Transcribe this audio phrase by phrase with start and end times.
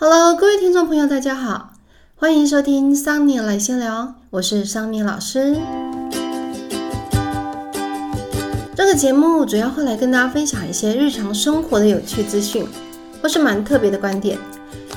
[0.00, 1.70] Hello，各位听众朋友，大家好，
[2.14, 5.56] 欢迎收听桑尼来闲聊，我是桑尼老师。
[8.76, 12.64] 这个节目主要会来跟大家分享一些日常生活的有趣资讯，
[13.20, 14.38] 或是蛮特别的观点，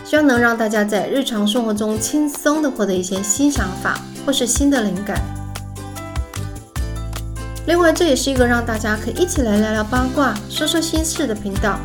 [0.06, 5.20] 希望能让大家在日常生活中轻松的获得一些新想法或是新的灵感。
[7.66, 11.80] 另外，这也是一个让大家可以一起来聊聊八卦、说说心事的频道。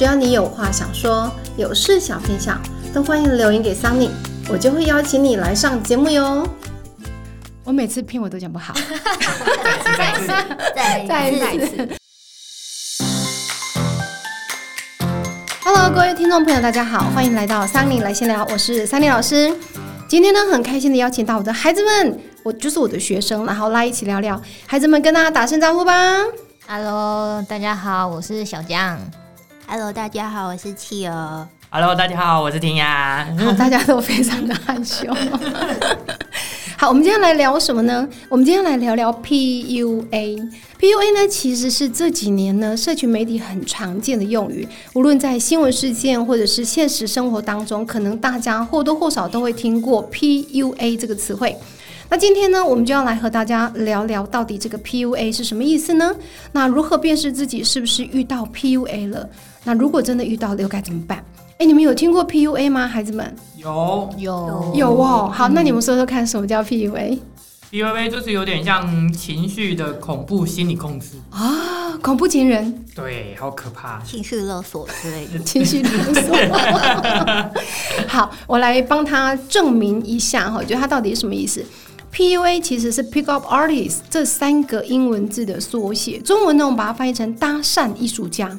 [0.00, 2.58] 只要你有话想说，有事想分享，
[2.94, 4.08] 都欢迎留言给 Sunny，
[4.48, 6.48] 我就会邀请你来上节目哟。
[7.64, 8.72] 我每次骗我都讲不好，
[9.84, 11.88] 再一次，再一次。
[15.62, 19.54] Hello，各位听众朋友，大家好，欢迎来到 Sunny 来闲聊，我是 Sunny 老师。
[20.08, 24.40] 今天呢，很开心的邀请到我的孩子们，我就是我的学生，然后来一起聊聊。
[24.66, 26.16] 孩子们跟大家打声招呼吧。
[26.66, 28.98] Hello，大家好，我是小江。
[29.72, 31.46] Hello，大家好，我是企鹅。
[31.70, 33.24] Hello，大家好，我是婷雅。
[33.38, 35.06] 好，大家都非常的害羞。
[36.76, 38.08] 好，我们今天来聊什么呢？
[38.28, 40.50] 我们今天来聊聊 PUA。
[40.76, 51.56] PUA 呢，其实是这几年呢，社群媒体很常见的用语，无论在新闻事件或者是现实生活当中，可能大家或多或少都会听过 PUA 这个词汇。
[52.08, 56.12] 那今天呢，我们就要来和大家聊聊，到底这个 PUA 是什么意思呢？
[56.50, 59.30] 那如何辨识自己是不是遇到 PUA 了？
[59.64, 61.24] 那如果真的遇到了，又该怎么办？
[61.58, 63.36] 哎，你们有听过 PUA 吗，孩子们？
[63.56, 65.30] 有有有哦。
[65.32, 67.18] 好，那你们说说看，什么叫 PUA
[67.70, 71.96] PUA 就是有点像情绪的恐怖心理控制，啊？
[72.02, 74.00] 恐怖情人、对，好可怕。
[74.00, 75.38] 情绪勒索之类的。
[75.44, 76.34] 情绪勒索。
[78.08, 81.62] 好，我来帮他证明一下哈，觉得他到底是什么意思。
[82.12, 88.58] PUA 其实是 Pick Up Artist 这三个英文字的缩写，中文呢我们把它翻译成搭讪艺术家。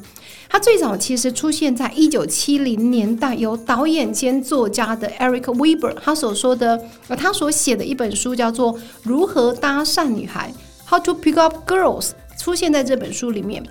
[0.52, 10.52] 它最早其实出现在一九七零年代，由导演兼作家的 Eric Weber 他所说的，呃，他所写的一本书叫做《如何搭讪女孩》
[10.90, 13.64] （How to Pick Up Girls），出现在这本书里面。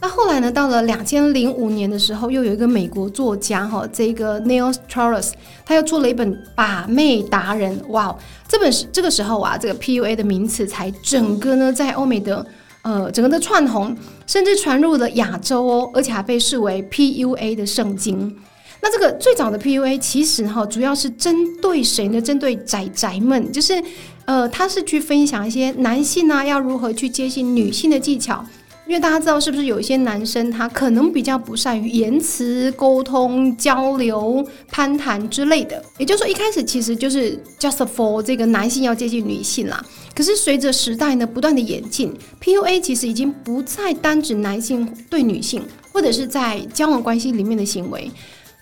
[0.00, 0.52] 那后来呢？
[0.52, 5.32] 到了两千零五年的时候，又有一个美国作家哈，这个 Neil Strauss，
[5.66, 7.80] 他又做了一本《把妹达人》。
[7.88, 12.46] 哇，这本是这个时候啊，这个 PUA 的名词才整个呢在欧美的
[12.82, 13.96] 呃整个的串红，
[14.26, 18.36] 甚至传入了亚洲哦，而且还被视为 PUA 的圣经。
[18.80, 22.20] 那这个最早的 PUA 其实哈，主要是针对谁呢？
[22.20, 23.82] 针对宅宅们，就是
[24.24, 28.44] 呃，他是去分享一些男性啊要如何去接近女性的技巧。
[28.88, 35.84] 因为大家知道，是不是有一些男生他可能比较不善于言辞沟通、交流、攀谈之类的。
[35.98, 39.84] 也就是说，一开始其实就是 just for 这个男性要接近女性啦。
[40.14, 45.62] 可是随着时代呢不断的演进，PUA 其实已经不再单指男性对女性，
[45.92, 48.10] 或者是在交往关系里面的行为。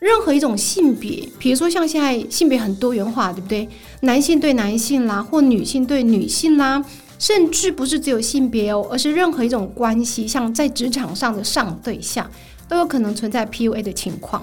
[0.00, 3.68] 任何一种性别，比如说像现在性别很多元化，对不对？
[4.00, 6.84] 男性对男性啦，或女性对女性啦。
[7.18, 12.30] 甚至不是只有性别哦，而是任何一种关系，像在职场上的上对下，
[12.68, 14.42] 都有可能存在 PUA 的情况。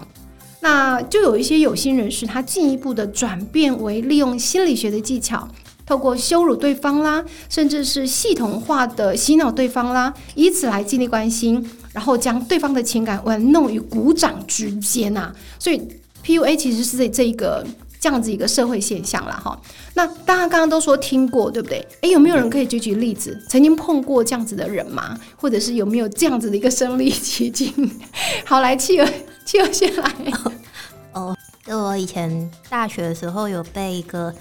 [0.61, 5.47] 那就有一些有心人士，他进一步的转变为利用心理学的技巧，
[5.85, 11.61] 透过羞辱对方啦，甚至是系统化的洗脑对方啦，以此来建立关系，
[11.91, 15.33] 然后将对方的情感玩弄于股掌之间呐。
[15.59, 15.81] 所以
[16.25, 17.65] PUA 其实是这这一个。
[18.03, 19.57] 这样子一个社会现象了哈，
[19.93, 21.87] 那大家刚刚都说听过，对不对？
[22.01, 25.17] 诶，有没有人可以举举例子，曾经碰过这样子的人吗？
[25.37, 27.73] 或者是有没有这样子的一个身临其境？
[28.43, 29.07] 好，来，企鹅，
[29.45, 30.11] 企鹅先来。
[31.15, 31.33] 哦，
[31.65, 34.33] 就我以前大学的时候有被一个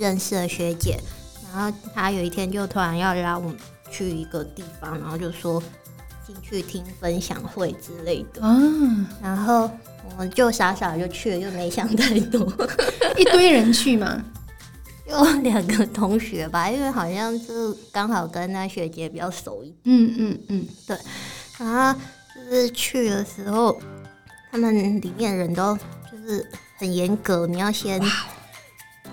[0.00, 0.98] 认识的学姐，
[1.52, 3.56] 然后她有一天就突然要拉我们
[3.92, 5.62] 去一个地方，然后就说
[6.28, 8.54] 进去听分享会之类的，啊，
[9.22, 9.62] 然后
[10.10, 12.46] 我们就傻傻就去了，就没想太多。
[13.16, 14.22] 一堆人去嘛，
[15.08, 20.98] 有两个同学吧，因为好像是刚好跟那学姐比较熟一点，嗯嗯嗯，
[21.58, 21.98] 然后
[22.34, 23.80] 就是去的时候，
[24.52, 25.74] 他们里面人都
[26.12, 27.98] 就是很严格，你要先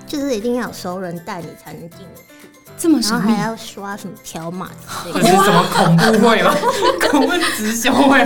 [0.06, 2.45] 就是一定要有熟人带你才能进得去，
[2.78, 4.70] 这么神秘还，要刷什么条码
[5.04, 5.28] 之这类的。
[5.38, 6.56] 是什么恐怖会吗？
[7.10, 8.20] 恐怖直销会？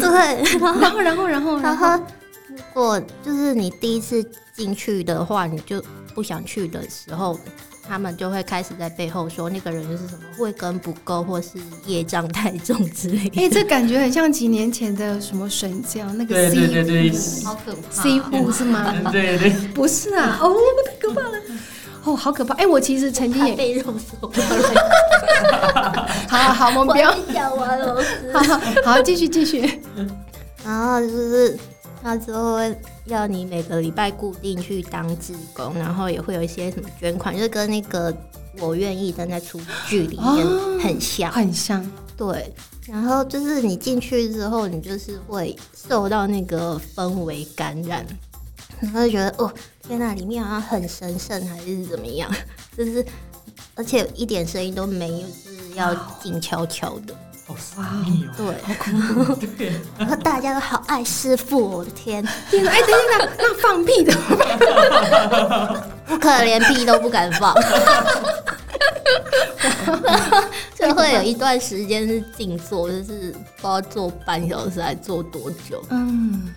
[0.00, 2.00] 对，然后然后然后然后
[2.48, 4.24] 如果就是你第一次
[4.54, 5.82] 进去的话，你就
[6.14, 7.38] 不想去的时候，
[7.86, 11.50] 他们就会开始在背后说那个人就是什么慧根不够，或是
[11.86, 13.40] 业障太重之类的。
[13.44, 18.94] 哎、这感觉很像几年前的什么神教那个对 C 对对对，好可怕 C 户是吗？
[19.10, 20.54] 对对，不是啊，哦，
[20.86, 21.38] 太可怕了，
[22.04, 22.54] 哦，好可怕！
[22.54, 24.30] 哎、我其实曾经也，被肉搜。
[26.28, 28.02] 好好好， 我们不要，讲完了。
[28.32, 29.80] 好好好，继续继续，
[30.64, 31.56] 然后就是
[32.02, 32.76] 那之后会
[33.06, 38.14] 要你每个礼拜固定去当志工，然后也会有一些什么捐款，就是跟那个
[38.58, 41.30] 我愿意站在出剧里面哦很像。
[41.30, 41.84] 很像，
[42.16, 42.52] 对，
[42.88, 45.56] 然后就是你进去之后，你就是会
[45.88, 48.04] 受到那个氛围感染，
[48.82, 49.50] 然后就觉得哦，
[49.86, 52.30] 天呐，里面好像很神圣还是怎么样，
[52.76, 53.04] 就是
[53.74, 57.14] 而且一点声音都没有，是要静悄悄的。
[57.44, 59.36] 好神秘哦。
[59.38, 62.70] 对，对， 然后大家都好爱师傅，我的天，天哪！
[62.70, 64.12] 哎，等一下，那放屁的，
[66.06, 67.54] 不可能连屁都不敢放。
[70.78, 75.82] 就会有一段时间是静坐，就是不知道坐半小时还坐多久。
[75.90, 76.52] 嗯，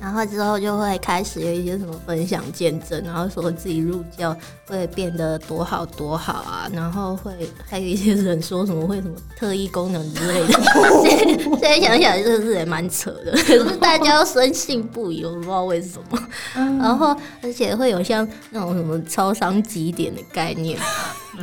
[0.00, 7.32] 然后之后就会开始有一些什么分享见证，然后说自己入教会变得多好多好啊，然后会
[7.68, 10.52] 还有一些人说什么会什么特异功能之类的，
[11.58, 16.28] 现在想想真的是也蛮扯的，可是大家都深信不疑，我不知道为什么。
[16.54, 20.78] 然后而且会有像那种什么超商几点的概念，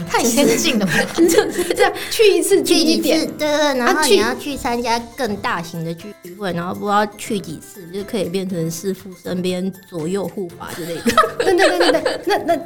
[0.09, 0.93] 太先进了吧？
[1.15, 3.47] 就是这样，去一次去一次，对对对，
[3.77, 11.03] 然后你要去参加更大型的聚会，然后不知道去几次就可以变成师傅身边左右护法之类的。
[11.45, 12.59] 对对对对对，那那。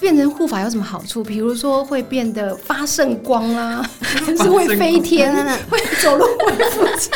[0.00, 1.24] 变成护法有什么好处？
[1.24, 5.34] 比如说会变得发圣光啦，还是会飞天，
[5.68, 7.10] 会走路会附近。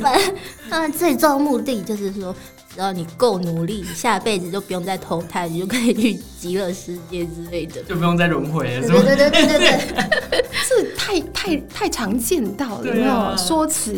[0.00, 0.34] 反正
[0.70, 2.32] 他们最终目的就是说，
[2.74, 7.80] 只要你够努力，下辈子就不用再投胎，你就可以去极乐世界之类的。
[7.84, 9.02] 就不用再轮回了，对是吗？
[9.04, 13.92] 对对对对对这 太太太常见到了，有没对啊有说辞？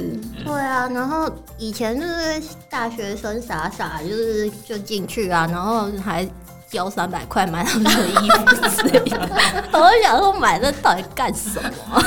[0.44, 0.88] 对啊！
[0.92, 6.28] 然后以前就是大学生傻傻，就是就进去啊，然后还
[6.68, 9.30] 交三百块买他们的衣服之类的。
[9.72, 12.02] 我想说买这到底干什么？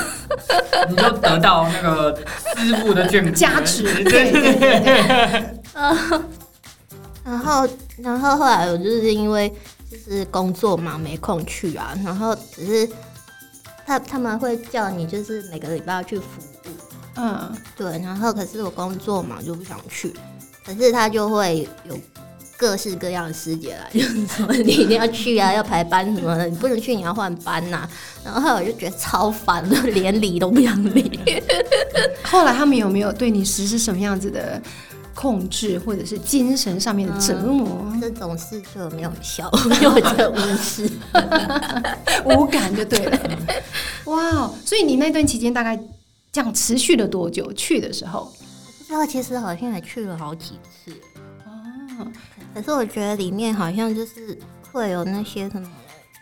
[0.90, 2.16] 你就得到那个
[2.58, 5.44] 师傅的眷顾 加持，对对对对对，
[7.30, 7.68] 然后，
[7.98, 9.54] 然后后来我就是因为
[9.90, 11.96] 就是工作嘛，没空去啊。
[12.04, 12.90] 然后只是
[13.86, 16.70] 他他们会叫你就是每个礼拜要去服务，
[17.18, 17.92] 嗯，对。
[18.00, 20.12] 然后可是我工作嘛，就不想去。
[20.66, 21.96] 可是他就会有
[22.58, 27.88] 各式各样的师姐来，就是说你一定要去啊，要排班什么的，你不能去你要换班呐、
[28.24, 31.22] 然后后来我就觉得超烦的，连理都不想理。
[32.24, 34.62] 后来他们有没有对你实施什么样子的
[35.20, 37.94] 控制，或者是精神上面的折磨？
[38.00, 40.90] 这种事就没有效，因为我真的无视。
[42.24, 43.20] 无感就对了。
[44.06, 44.56] 哇哦！
[44.66, 45.78] 所以你那段期间大概
[46.32, 47.52] 这样持续了多久？
[47.52, 48.32] 去的时候，
[48.78, 50.94] 不知道，其实好像也去了好几次。
[51.46, 52.08] 哦，
[52.56, 54.40] 可是我觉得里面好像就是
[54.72, 55.70] 会有那些什么，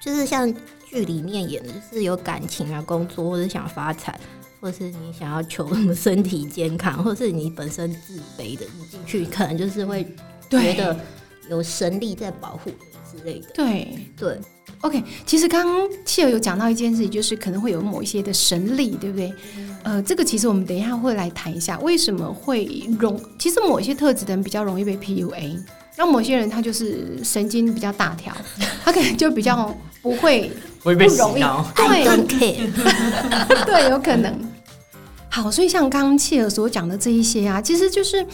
[0.03, 0.51] 就是像
[0.89, 4.19] 剧里面演的，就是有感情啊、工作，或者想发财，
[4.67, 10.03] 或是你想要求什么身体健康，或是你本身自卑的，你进去可能就是会
[10.49, 10.93] 觉得
[11.49, 12.75] 有神力在保护你
[13.09, 13.47] 之类的。
[13.53, 13.87] 对。
[14.17, 14.37] 对
[14.81, 19.33] ，OK，其实刚刚契尔有讲到一件事情，就是可能会有某一些的神力，对不对？
[19.83, 22.65] 呃，这个其实我们等一下会来谈一下，为什么会
[22.99, 23.17] 容？
[23.39, 25.63] 其实某一些特质的人比较容易被 PUA，
[25.95, 28.35] 那某些人他就是神经比较大条，
[28.83, 30.51] 他可能就比较不会，
[30.83, 31.41] 会被洗不容易
[32.27, 32.57] 对。
[33.65, 34.46] 对，有可能。
[35.29, 38.25] 好，所以像刚刚切尔所讲的这一些啊，其实就是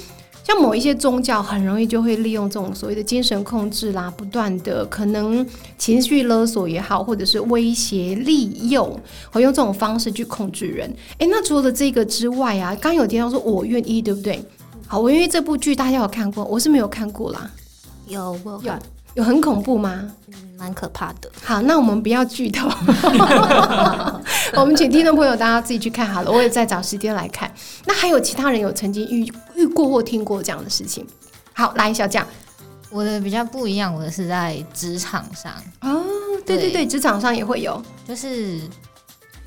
[0.44, 5.46] 像某一些宗教很容易就会利用这种所谓的精神控制啦，不断的可能
[5.78, 9.00] 情绪勒索也好，或者是威胁、利诱，
[9.32, 10.94] 或用这种方式去控制人。
[11.18, 14.44] 诶，那除了这个之外啊，刚刚有提到说我愿意，对不对？
[14.88, 17.50] 好，我愿意这部剧大家有看过，我是没有看过啦，
[18.08, 18.82] 有我有看，
[19.16, 20.12] 有很恐怖吗？
[20.28, 21.30] 嗯蛮可怕的。
[21.44, 22.70] 好，那我们不要剧透，
[24.56, 27.52] 我们请听众朋友大家自己去看好了，我也在找时间来看。
[27.86, 31.06] 那还有其他人有曾经遇遇过或听过这样的事情？
[31.52, 32.26] 好，来小将
[32.90, 35.52] 我的比较不一样，我的是在职场上，
[35.82, 36.02] 哦，
[36.46, 38.62] 对对对对，职场上也会有，就是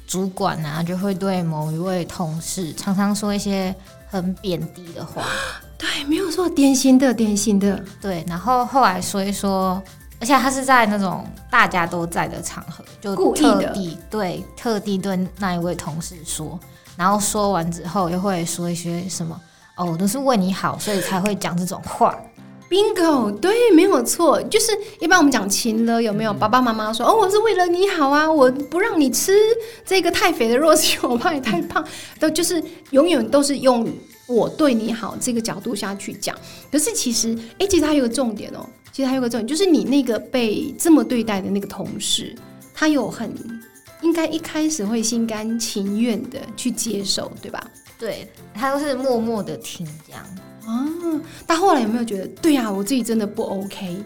[0.06, 3.74] 主管啊就会对某一位同事常常说一些
[4.10, 5.22] 很贬低的话，
[5.78, 9.82] 对，没有说，典型的典型的，对，然后后来说一说，
[10.20, 13.74] 而且他是在那种大家都在的场合，就故意的
[14.08, 16.58] 对特地对那一位同事说，
[16.96, 19.38] 然后说完之后又会说一些什么
[19.76, 22.18] 哦，我都是为你好，所以才会讲这种话。
[22.68, 26.34] bingo，对，没有错，就是一般我们讲亲了，有没有？
[26.34, 29.32] 爸爸妈妈说，哦，我是为了你好啊，我不让你吃
[29.84, 31.84] 这个太肥的肉，是因为我怕你太胖，
[32.18, 33.86] 都就是永远都是用
[34.26, 36.36] 我对你好这个角度下去讲。
[36.70, 42.34] 可是其实，哎、其实还有个重点哦，其实还有个重点，就是你那个被这么对待的那个同事，
[42.74, 43.32] 他有很
[44.02, 47.62] 应该一开始会心甘情愿的去接受，对吧？
[47.98, 50.22] 对他都是默默的听这样
[50.66, 50.86] 啊，
[51.46, 53.96] 但后来有没有觉得，对呀、我自己真的不 OK？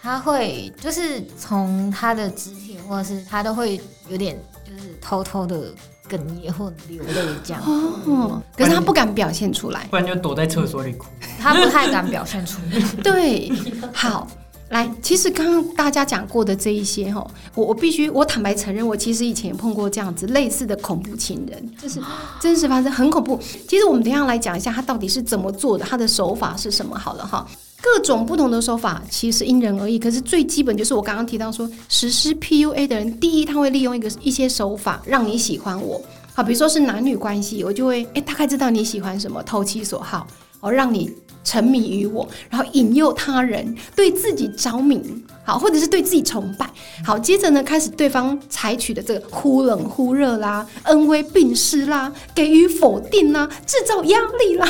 [0.00, 5.74] 他会就是从他的肢体或者是他都会有点就是偷偷的
[6.08, 9.86] 哽咽或流泪这样，哦，可是他不敢表现出来。
[9.90, 11.06] 不然就躲在厕所里哭。
[11.38, 12.80] 他不太敢表现出来。
[13.02, 13.52] 对，
[13.92, 14.26] 好。
[14.70, 21.98] 来，其实刚刚大家讲过的这一些哈，我我必须我坦白承认，我其实以前也碰过这样子类似的恐怖情人，就是
[22.38, 23.40] 真实发生，很恐怖。
[23.66, 27.46] 其实我们等一下来讲一下他到底是怎么做的，他的手法是什么好了哈。
[27.80, 36.00] 各种不同的手法其实因人而异，可是最基本就是我刚刚提到说，实施 PUA 的人，第一他会利用一个一些手法让你喜欢我，
[36.34, 40.26] 好，比如说是男女关系，我就会诶大概知道你喜欢什么，投其所好，
[40.60, 41.10] 哦，让你
[41.44, 45.00] 沉迷于我，然后引诱他人对自己着迷，
[45.48, 46.68] 好，或者是对自己崇拜，
[47.02, 54.68] 好，接着呢，开始对方采取的这个忽冷忽热啦、恩威并施啦、给予否定啦、制造压力啦，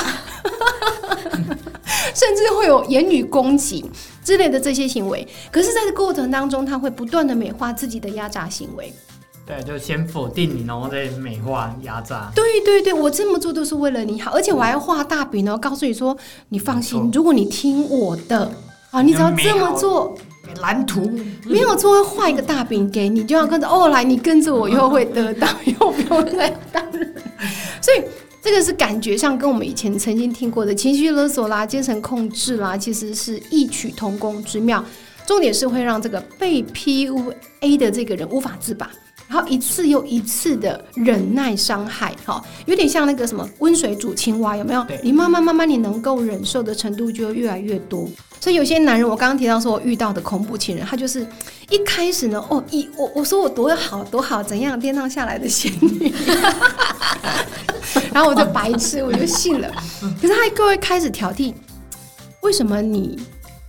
[2.14, 3.84] 甚至会有言语攻击
[4.22, 5.26] 之类的这些行为。
[5.50, 8.94] 可是，在这过程当中，他会不断的美化自己的压榨行为。
[9.44, 12.30] 对，就先否定你，然后再美化压榨。
[12.36, 16.16] 对对对，我这么做都是为了你好，而且我还要画大饼呢，告诉你说，
[16.50, 18.52] 你放心，如果你听我的
[18.92, 20.14] 啊，你只要这么做，
[20.60, 21.10] 蓝图
[21.46, 27.14] 没有错，会画一个大饼给你，就要跟着哦，来，你跟着我，以后会得到，以后不用再当人。
[27.80, 28.02] 所以
[28.42, 34.84] 这个是感觉上跟我们以前曾经听过的情绪勒索啦、精神控制啦，其实是异曲同工之妙。
[35.26, 38.90] 重点是会让这个被 PUA 的这个人无法自拔。
[39.28, 44.82] 然后一次又一次的忍耐伤害，哈，有点像那个什么温水煮青蛙，有没有？
[45.02, 48.08] 你慢慢慢慢，你能够忍受的程度就越来越多。
[48.40, 51.26] 所以有些男人，我刚刚提到说我遇到的恐怖情人，他就是
[51.70, 56.12] 一开始呢，哦，一我我说我多好多好，怎样天上下来的仙女，
[58.14, 59.68] 然后我就白痴，我就信了。
[60.20, 61.52] 可是他各位开始挑剔，
[62.42, 63.18] 为什么你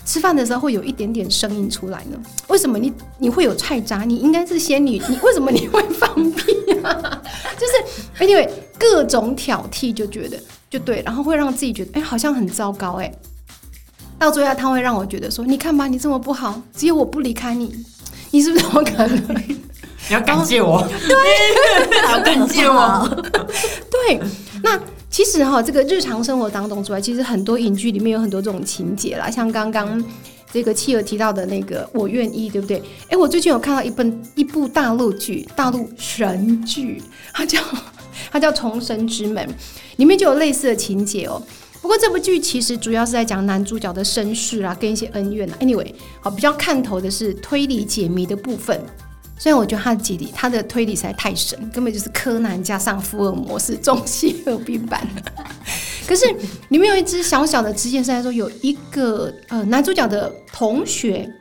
[0.05, 2.17] 吃饭的时候会有一点点声音出来呢？
[2.47, 4.03] 为什么你你会有菜渣？
[4.03, 7.21] 你应该是仙女，你为什么你会放屁啊？
[7.57, 8.47] 就是 anyway
[8.77, 13.11] 各种挑剔，就觉得就对，然后会让自己觉得哎、好像很糟糕哎、
[14.19, 17.73] 到最后他会让我觉得说，你看吧，你这么不好，只有我不离开你，
[18.31, 19.35] 你是不是有可能？
[20.07, 23.07] 你要感谢我，对，要感谢我。
[23.89, 24.19] 对，
[24.63, 30.03] 那其实哈，这个日常生活当中之外，其实很多影剧里面有很多这种情节啦，像刚刚
[30.51, 32.81] 这个妻儿提到的那个“我愿意”，对不对？
[33.09, 37.59] 哎，我最近有看到一本一部大陆剧，大陆神剧，它叫
[38.31, 39.45] 它叫《重生之门》，
[39.97, 41.39] 里面就有类似的情节哦。
[41.81, 45.57] 不过这部剧其实主要是在讲男主角的身世啊，跟一些恩怨啊。
[45.59, 48.79] Anyway，好，比较看头的是推理解谜的部分。
[49.38, 55.07] 虽然我觉得他的解理，他的推理实在太神，根本就是柯南加上福尔摩斯中西合璧版。
[56.05, 56.25] 可是
[56.67, 61.31] 里面有一只小小的支线是在说，有一个呃男主角的同学，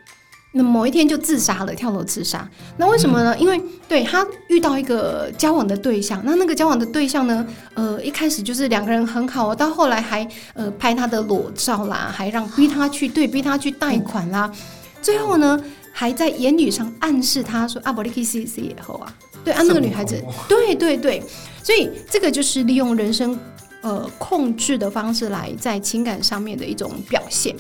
[0.59, 2.47] 那某一天就自杀了，跳楼自杀。
[2.77, 3.39] 那为什么呢？
[3.39, 14.53] 因为对他遇到一个交往的对象，那那个交往的对象呢，呃，一开始就是两个人很好，到后来还呃拍他的裸照啦，还让逼他去对逼他去贷款啦，
[15.01, 15.59] 最后呢。
[15.91, 19.13] 还在言语上暗示他说：“啊，伯利克西斯以后啊，
[19.43, 21.21] 对啊，那个女孩子 对对对，
[21.61, 23.37] 所以这个就是利用人生
[23.81, 27.53] 呃控制的方式来在情感上面的一种表现。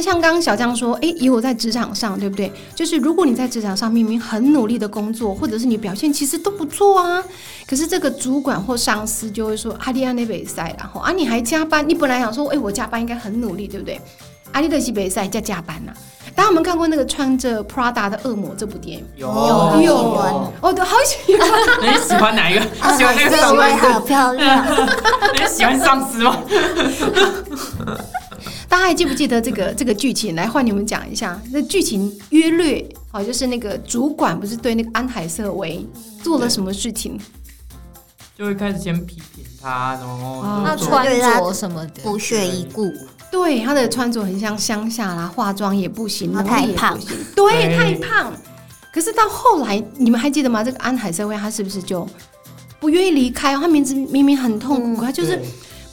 [0.00, 2.50] 那像刚刚小江说，诶，以我在职场上，对不对？
[2.74, 7.22] 就是如果你在职场上明明很努力的工作，或者是你表现其实都不错啊，
[7.68, 14.00] 可是这个主管或上司就会说阿丽安那比塞，然后啊你还加班，你本来想说，诶，我加班应该很努力，对不对？
[14.52, 15.92] 阿丽的西比赛加加班呐、
[16.34, 19.04] 大家有没有看过那个穿着 Prada 的恶魔这部电影？
[19.16, 21.46] 有有有有哦，对，好喜欢。
[21.84, 22.60] 你喜欢哪一个？
[22.80, 24.06] 啊，喜欢那个这上位好司？
[24.06, 24.64] 漂亮，
[25.36, 26.38] 你喜欢上司吗？
[28.80, 30.34] 大家还记不记得这个 这个剧情？
[30.34, 31.38] 来换你们讲一下。
[31.52, 32.82] 那剧情约略，
[33.12, 35.86] 哦，就是那个主管不是对那个安海瑟薇
[36.22, 37.20] 做了什么事情？
[38.38, 42.90] 就会开始先批评他，然后哦那穿着什么的，不屑一顾，
[43.30, 46.98] 对，他的穿着很像乡下啦，化妆也不行，太胖，
[47.36, 48.32] 对，太胖。
[48.90, 50.64] 可是到后来，你们还记得吗？
[50.64, 52.08] 这个安海瑟薇她是不是就
[52.80, 53.54] 不愿意离开？
[53.54, 55.44] 她明知明明很痛苦，她就是对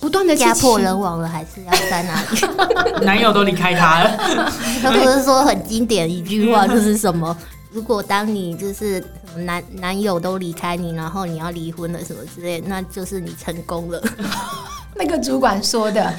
[0.07, 3.03] 不断的家破人亡了，还是要在那里？
[3.05, 4.17] 男友都离开他了，
[4.81, 7.35] 他不是说很经典一句话，就是什么？
[7.73, 9.03] 如果当你就是
[9.35, 14.01] 男男友都离开你，然后你要离婚了什么之类，那就是你成功了。
[14.95, 16.13] 那个主管说的，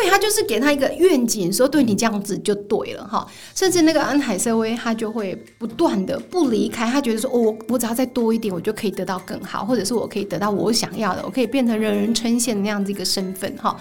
[0.00, 3.26] 对他就是给他一个愿景，说对你这样子就对了哈。
[3.52, 13.76] 甚至那个安海瑟薇，他就会不断的不离开，他觉得说，哦，我我只要再多一点，我就可以得到更好，或者是我可以得到我想要的，我可以变成人人称羡那样子一个身份哈。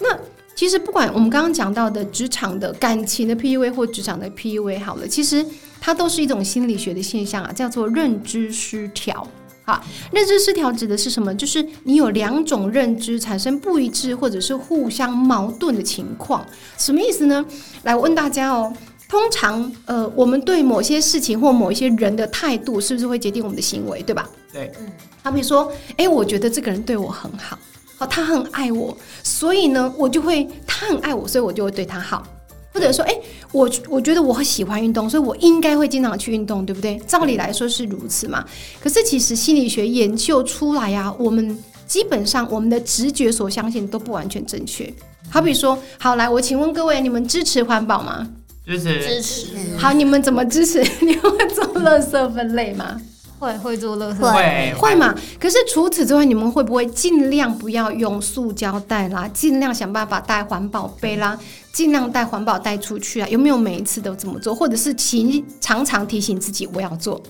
[0.00, 0.18] 那
[0.56, 5.46] 其实不管我们刚刚讲到的职场的感情的 PUA 或职场的 PUA 好了，其实
[5.80, 9.26] 它都是一种心理学的现象啊，叫做认知失调。
[9.64, 11.34] 好，认知失调指的是什么？
[11.34, 16.46] 就是你有两种认知产生不一致，或者是互相矛盾的情况。
[16.76, 17.44] 什么意思呢？
[17.82, 18.72] 来我问大家哦。
[19.06, 24.28] 通常，呃，我们对某些事情或某一些人的态度，是不是会决定我们的行为，对吧？
[24.52, 24.90] 对，嗯，
[25.22, 27.56] 好比如说，哎，我觉得这个人对我很好，
[27.96, 32.26] 好，他很爱我，所以呢，我就会他很爱我，所以我就会对他好。
[32.74, 33.16] 或者说，哎，
[33.52, 37.00] 我我觉得我很喜欢运动，所以我应该会经常去运动，对不对？
[37.06, 38.44] 照理来说是如此嘛。
[38.82, 44.92] 可是其实心理学研究出来呀，我们基本上我们的直觉所相信都不完全正确。
[45.30, 48.28] 好比说，好来，我请问各位，你们支持环保吗？
[48.66, 49.46] 支持支持
[49.78, 50.82] 好，你们怎么支持？
[51.00, 53.00] 你们会做垃圾分类吗？
[53.44, 55.14] 会会做乐色会会嘛？
[55.38, 59.28] 可是除此之外，你们会不会尽量不要用塑胶袋啦？
[59.32, 61.38] 尽量想办法带环保杯啦？
[61.72, 63.28] 尽量带环保袋出去啊？
[63.28, 64.54] 有没有每一次都这么做？
[64.54, 67.20] 或者是请常常提醒自己我要做？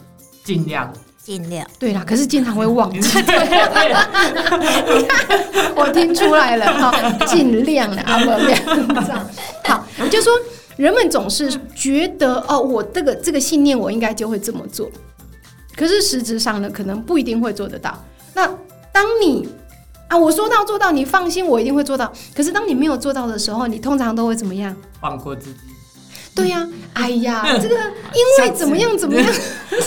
[0.45, 0.93] 尽量。
[1.25, 3.01] 尽量对啦，可是经常会忘记。
[5.75, 8.61] 我听出来了哈，尽量啦， 啊不这样。
[9.65, 10.31] 好，就说
[10.77, 14.91] 人们总是觉得哦，我这个这个信念，我应该就会这么做。
[15.77, 18.03] 可是实质上呢，可能不一定会做得到。
[18.35, 18.47] 那
[18.93, 19.49] 当你
[20.09, 22.13] 啊，我说到做到，你放心，我一定会做到。
[22.35, 24.75] 可是当你没有做到的时候，你通常都会怎么样？
[25.01, 25.59] 放过自己，
[26.35, 29.27] 对呀、哎呀，这个因为怎么样怎么样，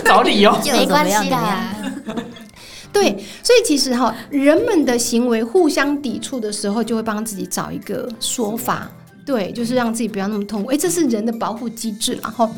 [0.03, 0.51] 找理由。
[0.63, 1.75] 就 没关系怎么样怎么样啦。
[2.91, 3.11] 对，
[3.43, 8.89] 所以其实哈，人们的行为互相抵触的时候，就会帮自己找一个说法，
[9.25, 10.69] 对，就是让自己不要那么痛苦。
[10.71, 12.49] 诶，这是人的保护机制然后，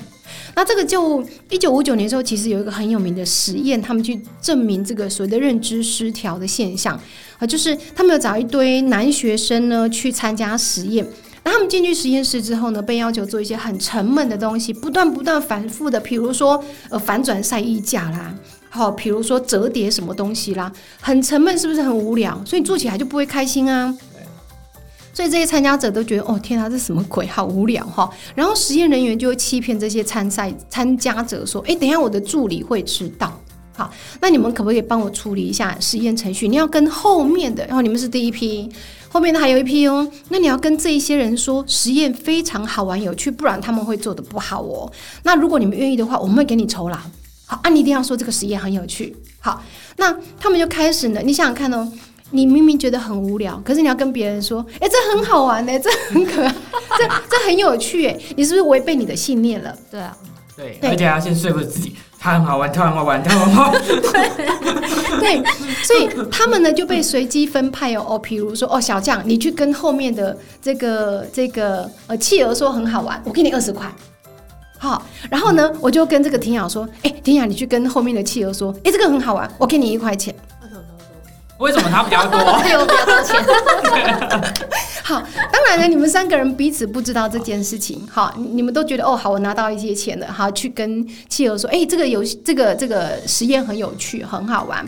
[0.59, 6.99] 那这个就一九五九年的时候，其实有一个很有名的实验，他们去证明这个所谓的认知失调的现象
[7.37, 11.07] 啊，就是他们有找一堆男学生呢去参加实验。
[11.45, 18.35] 那他们进去实验室之后呢，被要求做一些很沉闷的东西，不断不断反复的，比如说呃反转晒衣架啦，
[18.69, 22.37] 好，比如说折叠什么东西啦，很沉闷，是不是很无聊？
[22.45, 23.95] 所以做起来就不会开心啊。
[25.19, 28.09] 所以这些参加者都觉得，哦天啊，这什么鬼，好无聊哈。
[28.35, 33.37] 然后实验人员就会欺骗这些参赛参加者说，诶，等一下我的助理会迟到，
[33.75, 36.47] 好，那你们可不可以帮我处理一下实验程序？
[36.47, 38.71] 你要跟后面的，然后你们是第一批，
[39.09, 40.09] 后面的还有一批哦。
[40.29, 44.89] 那你要跟这一些人说，实验非常好玩有趣，不然他们会做的不好哦。
[45.23, 46.97] 那如果你们愿意的话，我们会给你酬劳。
[47.45, 49.13] 好，啊，你一定要说这个实验很有趣。
[49.41, 49.61] 好，
[49.97, 51.19] 那他们就开始呢。
[51.25, 51.91] 你想想看哦，
[52.31, 56.55] 你明明觉得很无聊，可是你要跟别人说，哎、这很好玩呢， 这很可爱，
[56.97, 59.75] 这这很有趣哎，你是不是违背你的信念了？
[59.89, 60.15] 对啊，
[60.55, 63.81] 对，对而且要先说服自己，它很好玩，它很好玩，它很好玩。
[65.19, 65.43] 对，
[65.83, 73.91] 所以他们呢就被随机分派哦哦，比如说哦，小将，你去跟后面的这个这个呃企鹅说很好玩，我给你二十块。
[74.77, 80.33] 好，然后呢，我就跟这个婷雅说，哎、婷雅，你去跟后面的企鹅说，哎、这个很好玩，我给你一块钱。
[81.59, 82.39] 为什么他比较多？
[82.63, 83.35] 对我比较多钱，
[85.03, 94.85] 好，当然了，你们三个人彼此不知道这件事情，好，你你们都觉得哦，好，我拿到一些钱了，好，去跟企鹅说，哎、这个游戏，这个这个实验很有趣，很好玩。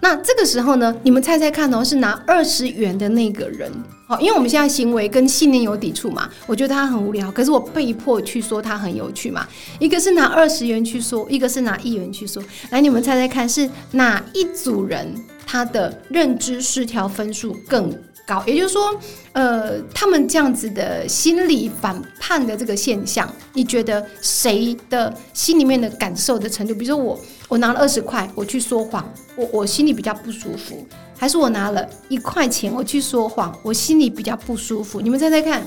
[0.00, 3.70] 那这个时候呢，你们猜猜看哦，是拿二十元的那个人，
[4.08, 9.46] 好，因为我们现在行为跟信念有抵触嘛，我觉得他很无聊，可是我被迫去说他很有趣嘛。
[9.78, 12.42] 一个是拿二十元去说，一个是拿一元去说。
[12.70, 15.14] 来，你们猜猜看，是哪一组人
[15.46, 17.92] 他的认知失调分数更
[18.26, 18.42] 高？
[18.46, 18.94] 也就是说，
[19.32, 26.74] 呃，他们这样子的心理反叛的这个现象，你觉得谁的心里面的感受的程度？
[26.74, 30.76] 比如说我，我拿了二十块，我去说谎，我我心里比较不舒服；
[31.18, 35.00] 还是我拿了一块钱，我去说谎，我心里比较不舒服？
[35.00, 35.62] 你们猜猜看，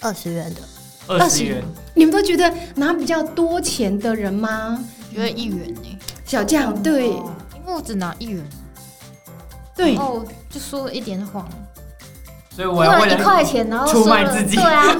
[0.00, 0.60] 二十元的，
[1.08, 1.62] 二十元，
[1.94, 4.82] 你们都觉得拿比较多钱的人吗？
[5.10, 8.42] 我觉得一元呢，小将，对因为我只拿一元，
[9.82, 11.48] 对然，后就说了一点谎，
[12.54, 14.96] 所以我要为一了块钱，然后出说了卖自己对啊，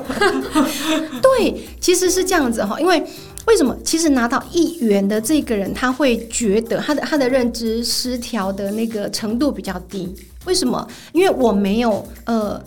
[1.22, 3.02] 对，其实是这样子哈，因为
[3.46, 3.76] 为什么？
[3.84, 10.14] 其实拿到一元的这个人，他会觉得他的他的认知失调的那个程度比较低。
[10.44, 10.86] 为什么？
[11.12, 12.62] 因为我没有呃，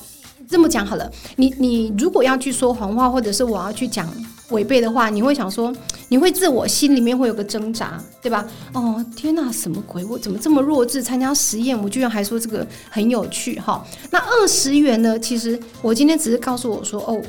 [0.50, 4.08] 这么讲好了，你你如果要去说谎话，或者是我要去讲
[4.50, 5.74] 违背的话，你会想说，
[6.10, 8.48] 你会自我心里面会有个挣扎，对吧？
[8.74, 10.06] 哦，天哪，什么鬼？
[10.06, 11.02] 我怎么这么弱智？
[11.02, 13.86] 参加实验，我居然还说这个很有趣哈。
[14.12, 15.18] 那二十元呢？
[15.20, 17.22] 其实我今天只是告诉我说，哦。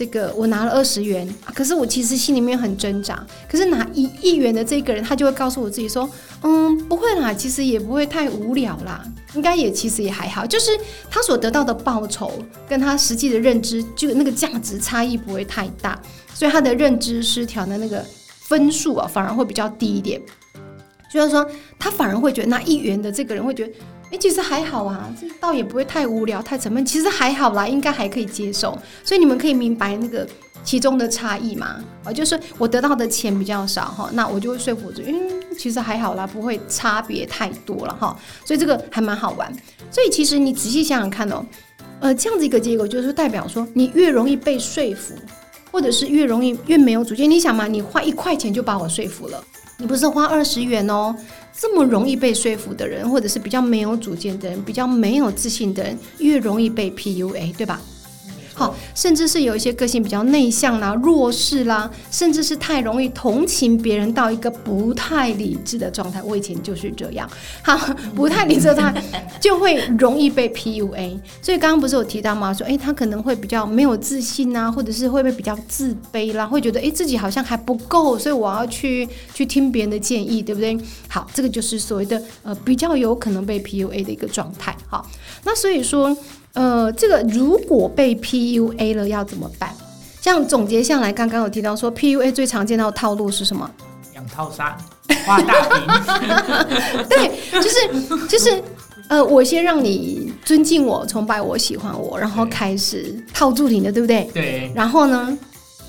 [0.00, 3.22] 这个我拿了二十元，可是我其实心里面很挣扎。
[3.46, 6.08] 可是拿一亿元的这个人，他就会告诉我自己说，
[6.40, 10.70] 嗯，不会啦，其实也不会太无聊啦，应该也其实也还好，就是
[11.10, 12.32] 他所得到的报酬
[12.66, 16.00] 跟他实际的认知，就那个价值差异不会太大，
[16.32, 20.18] 所以他的认知失调的那个分数啊，反而会比较低一点。
[21.12, 21.46] 就是说，
[21.78, 23.72] 他反而会觉得那一元的这个人会觉得，
[24.10, 28.76] 哎、其实还好啊，这倒也不会太无聊、太沉闷，其实还好啦，应该还可以接受。
[29.04, 30.26] 所以你们可以明白那个
[30.64, 31.76] 其中的差异嘛？
[32.04, 38.16] 啊，就是我得到的钱比较少哈，那我就会说服自己，嗯，其实还好啦，不会差别太多了哈。
[38.44, 39.52] 所以这个还蛮好玩。
[39.92, 41.46] 所以其实你仔细想想看哦，
[42.00, 45.14] 呃，这样子一个结果就是代表说，你越容易被说服，
[45.70, 47.30] 或者是越容易越没有主见。
[47.30, 49.42] 你想嘛，你花一块钱就把我说服了。
[49.78, 51.16] 你不是花二十元哦，
[51.52, 57.80] 这么容易被说服的人，或者是比较没有主见的人，比较没有自信的人，越容易被 PUA，对吧？
[58.94, 66.22] 甚至是有一些个性比较内向啦、弱势啦，甚至是太容易同情别人到一个不太理智的状态。
[66.22, 67.28] 我以前就是这样，
[67.62, 67.76] 好，
[68.14, 69.02] 不太理智的状态
[69.40, 71.18] 就会容易被 PUA。
[71.42, 72.52] 所以刚刚不是有提到吗？
[72.52, 80.78] 说，诶，他可能会比较没有自信啊，或者是会不会比较自卑啦，会觉得，诶，自己好像还不够，所以我要去去听别人的建议，对不对？
[81.08, 84.76] 好，这个就是所谓的呃比较有可能被 PUA 的一个状态。
[84.88, 85.06] 好，
[85.44, 86.16] 那所以说。
[86.54, 89.70] 呃，这个如果被 PUA 了要怎么办？
[90.20, 93.70] 像总结下来，刚刚有提到说 PUA 最常见到的套路是什么？
[94.14, 94.76] 养套杀，
[95.24, 98.62] 画大饼， 对，就是就是
[99.08, 104.28] 呃，我先让你尊敬我、崇拜我、喜欢我，然后开始套住你的，对不对？
[104.34, 105.38] 对，然后呢，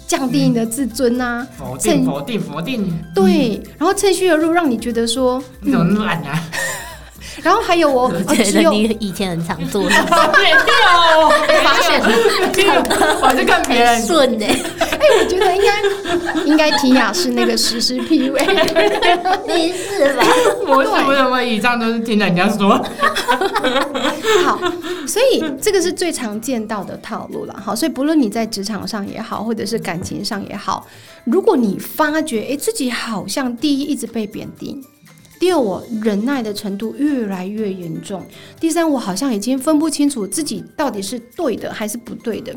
[0.07, 6.43] 降低你的自尊啊，否定否定否定，对，然后趁虚而入，让你觉得说，你怎么那么懒啊？
[7.41, 12.01] 然后还有我，哦， 觉只有得你以前很常做， 别掉，被发现
[13.21, 14.45] 我在看别顺呢、
[14.79, 18.41] 哎，我觉得应该应该提雅是那个实施 PUA。
[19.47, 20.23] 你是吧？
[20.67, 22.69] 我是不是我以上都是听人家说？
[24.45, 24.59] 好，
[25.07, 27.55] 所以这个是最常见到的套路了。
[27.63, 30.85] 好，所以不论你在职场上也好，或者是感情上也好，
[31.23, 34.81] 如果你发觉诶自己好像第一一直被贬低。
[35.41, 38.23] 第二，我忍耐的程度越来越严重。
[38.59, 42.55] 第三，我好像已经分不清楚自己到底是对的还是不对的，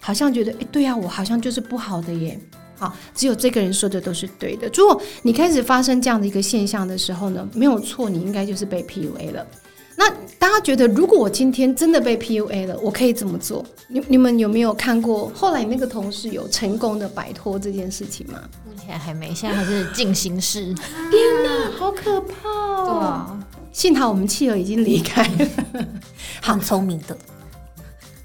[0.00, 2.38] 好像觉得，诶，对呀、我好像就是不好的耶。
[2.78, 4.70] 好，只有这个人说的都是对的。
[4.74, 9.46] 如果你开始发生这样的一个现象的时候呢，没有错，你应该就是被 PUA 了。
[9.96, 13.64] 那大家觉得，如果我今天真的被 PUA 了，我可以怎么做？
[13.88, 18.40] 你你们有没有看过后来你那个同事有成功的摆脱这件事情吗？
[18.66, 20.74] 目前还没，现在还是进行式。
[21.78, 22.42] 好可怕
[22.84, 22.98] 对哦！
[23.00, 25.84] 啊，幸好我们妻儿已经离开了。
[26.42, 27.16] 很聪明的，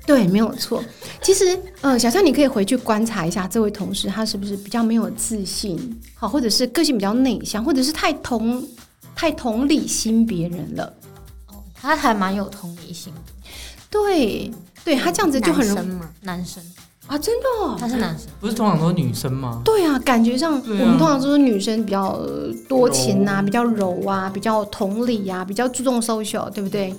[0.06, 0.84] 对，没有错。
[1.22, 8.64] 其实，呃，小蔡，你可以回去观察一下这位同事，他是不是比较没有自信，好，或者是个性比较内向，或者是太同
[9.16, 10.94] 太同理心别人了。
[11.82, 13.20] 他还蛮有同理心的，
[13.90, 14.52] 对，
[14.84, 16.64] 对他这样子就很容易男生嘛，男生，
[17.08, 17.76] 啊，真的、哦。
[17.80, 19.62] 他是男生，不是通常都是女生吗？
[19.66, 26.94] 对啊，感觉上、对啊我们通常都是女生比较呃多情啊、比较柔啊，比较同理啊、比较注重 social，对不对？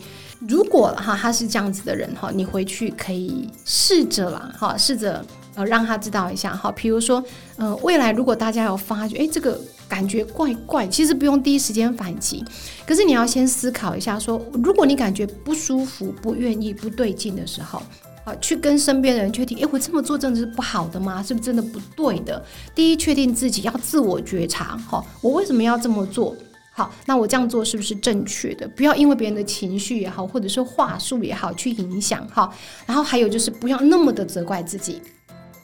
[0.49, 7.23] 如果哈他是这样子的人哈，你回去可以试着啦哈，试着呃让他知道一下哈，比如说
[7.57, 12.45] 呃未来如果大家有发觉，哎这个感觉怪怪，其实不用第一时间反击，
[12.87, 17.83] 可是你要先思考一下说，如果你感觉不舒服、不愿意、不对劲的时候。
[18.25, 21.21] 啊，去跟身边的人确定，诶，我这么做真的是不好的吗？
[21.21, 22.41] 是不是真的不对的？
[22.73, 26.33] 第一，确定自己要自我觉察，哈，我为什么要这么做？
[26.71, 28.69] 好，那我这样做是不是正确的？
[28.69, 32.49] 不要因为别人的情绪也好，或者是话术也好去影响哈。
[32.87, 35.03] 然后还有就是不要那么的责怪自己，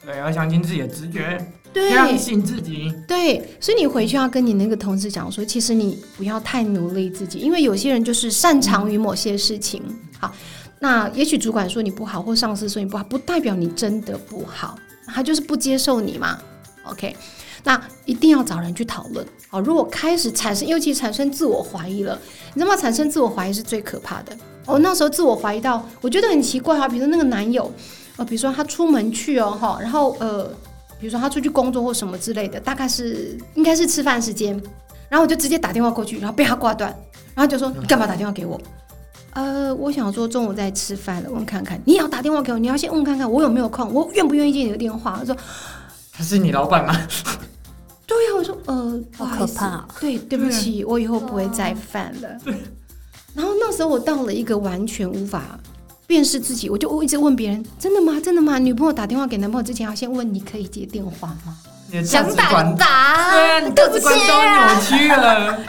[0.09, 1.39] 对，要相信自己的直觉，
[1.71, 2.91] 对相信自己。
[3.07, 9.83] 对，所以你回去要跟你那个同事讲说，其实你不要太努力自己，因为有些人就是擅长于某些事情。
[10.19, 10.35] 好，
[10.81, 16.39] 那也许主管说你不好，或上司说你不好，不代表你真的不好，他就是不接受你嘛。
[16.85, 17.15] OK，
[17.65, 19.27] 那一定要找人去讨论。
[19.51, 22.19] 好，如果开始产生，尤其产生自我怀疑了，
[22.55, 22.81] 你知道吗？
[22.81, 24.35] 产生自我怀疑是最可怕的。
[24.65, 27.71] 我那时候自我怀疑到，我觉得很奇怪啊，比如说那个男友，
[28.19, 30.45] 呃，比如说他出门去哦，哈，然后呃，
[31.01, 34.53] 比如说他出去工作或什么之类的，大概是应该是吃饭时间，
[35.09, 36.95] 然后我就直接打电话过去，然后被他挂断，
[37.35, 38.61] 然后就说你干嘛打电话给我？
[39.35, 45.17] 呃，我想说中午在吃饭了，问看看，你也要打电话给我，你要先问看看我有没有空，我愿不愿意接你的电话。
[45.21, 45.37] 他说
[46.13, 46.93] 他是你老板吗？
[48.05, 52.29] 对呀、我说呃，不好好意思可怕哦对，对不起，我以后不会再犯了。
[53.35, 55.61] 然后那时候我到了一个完全无法
[56.09, 58.19] 辨识自己，我就一直问别人：真的吗？
[58.19, 58.59] 真的吗？
[58.59, 61.55] 女朋友打电话给男朋友之前，要先问你可以接电话吗？
[61.91, 65.63] 你的价想打值观，就打，对啊，你价值观都扭曲了。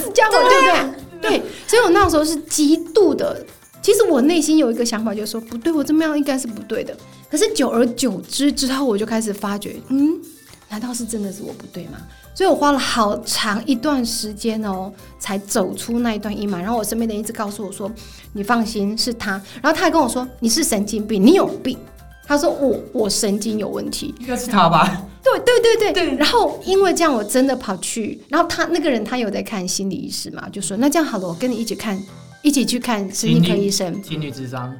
[0.00, 1.38] 死家伙，对不对？
[1.38, 3.44] 对，所以我那时候是极度的。
[3.82, 6.96] 其实我内心有一个想法，就是说不对，我这么样应该是不对的。
[7.28, 10.20] 可是久而久之之后，我就开始发觉，嗯，
[10.68, 11.98] 难道是真的是我不对吗？
[12.34, 16.58] 所以我花了好长一段时间哦，才走出那一段阴霾。
[16.58, 17.90] 然后我身边的人一直告诉我说
[18.32, 21.78] ：“你放心，是他。”然后他还跟我说：“你是神经病，你有病。”
[22.24, 25.04] 他说我我神经有问题，应该是他吧？
[25.22, 32.00] 对对对对，然后因为这样，我真的跑去，然后他那个人他有在看心理医师嘛，就说那这样好了，我跟你一起看，
[32.42, 34.02] 一起去看神经科医生。
[34.02, 34.74] 情侣智商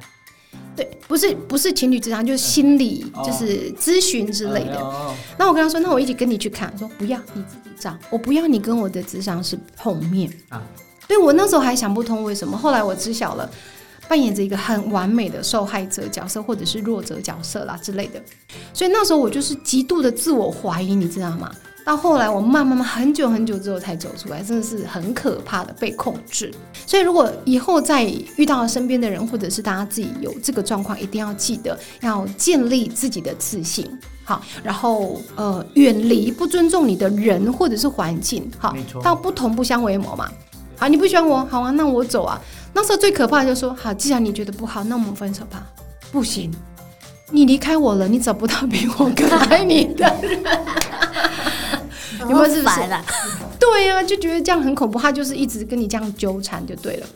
[0.75, 4.79] 对，不是不是情侣智商，就是心理，哦就是咨询之类的。
[4.79, 10.61] 哦那我跟他说，那我一起跟你去看，我说不要，你自己找，我不要你跟我的智商是碰面啊
[11.07, 13.49] 对我那时候还想不通为什么，后来我知晓了。
[14.09, 18.21] 扮演着一个很完美的受害者角色，或者是弱者角色啦之类的，
[18.73, 21.49] 所以那时候我就是极度的自我怀疑，你知道吗？
[21.85, 26.53] 到后来我慢慢慢很久很久之后才走出来，真的是很可怕的被控制。
[26.85, 28.03] 所以如果以后再
[28.37, 33.85] 遇到身边的人，或者是大家自己有这个状况，一定要记得要建立自己的自信。
[34.23, 38.49] 好，然后呃，远离不尊重你的人或者是环境。
[38.57, 40.31] 好，到不同不相为谋嘛。
[40.77, 42.39] 好，你不喜欢我，好啊，那我走啊。
[42.73, 45.67] 那时候最可怕的就是说，好，既然你觉得不好，那我们分手吧。
[46.13, 46.49] 不行，
[47.31, 50.41] 你离开我了，你找不到比我更爱你的人。
[52.21, 52.81] 有没有是不是？
[53.59, 57.07] 对呀、就觉得这样很恐怖，他就是一直跟你这样纠缠就对了。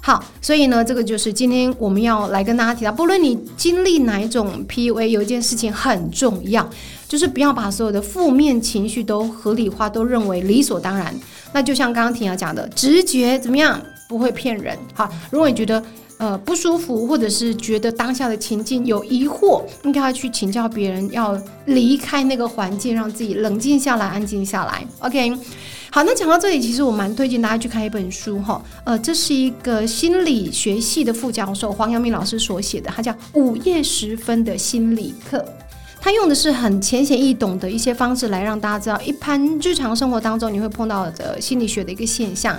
[0.00, 6.68] 好，所以呢，这个就是今天我们要来跟大家提到，不论你经历哪一种 PUA，有一件事情很重要，
[7.08, 11.14] 就是不要把所有的负面情绪都合理化，都认为理所当然。
[11.52, 14.76] 那就像刚刚婷雅讲的，直觉怎么样不会骗人。
[14.92, 15.80] 好，如果你觉得
[16.22, 24.86] 呃不舒服，或者是觉得当下的情境有疑惑，应该要去请教别人，要离开那个环境，让自己冷静下来，安静下来。
[25.00, 25.36] OK。
[25.90, 35.38] 好，那讲到这里，其实我蛮推荐大家去看一本书哈，呃，这是一个心理学系的副教授黄阳明老师所写的，他叫《午夜时分的心理课》。
[36.00, 42.58] 他用的是很浅显易懂的一些方式来让大家知道，一般日常生活当中你会碰到的心理学的一个现象，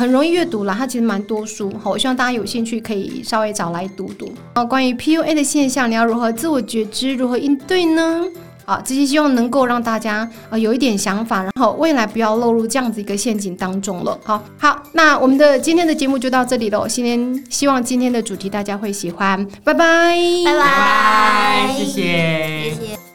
[0.00, 0.74] 很容易阅读啦。
[0.76, 4.32] 它其实蛮多书，好，我希望大家有兴趣可以稍微找来读读。
[4.54, 8.24] 哦，关于 PUA 的现象，你要如何自我觉知，如何应对呢？
[8.64, 14.18] 好，这些希望能够让大家呃有一点想法，然后未来不要落入这样子一个陷阱当中了。
[14.24, 16.88] 好，好，那我们的今天的节目就到这里了。
[16.88, 22.70] 今天希望今天的主题大家会喜欢，拜拜，拜拜拜，谢谢。
[22.70, 23.09] 谢谢。